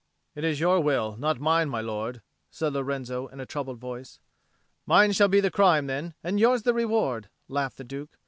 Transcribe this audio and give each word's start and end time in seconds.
"It 0.33 0.43
is 0.43 0.59
your 0.59 0.79
will, 0.79 1.15
not 1.15 1.39
mine, 1.39 1.69
my 1.69 1.79
lord," 1.79 2.23
said 2.49 2.73
Lorenzo 2.73 3.27
in 3.27 3.39
a 3.39 3.45
troubled 3.45 3.77
voice. 3.77 4.19
"Mine 4.87 5.11
shall 5.11 5.27
be 5.27 5.41
the 5.41 5.51
crime, 5.51 5.85
then, 5.85 6.15
and 6.23 6.39
yours 6.39 6.63
the 6.63 6.73
reward," 6.73 7.29
laughed 7.47 7.77
the 7.77 7.83
Duke. 7.83 8.17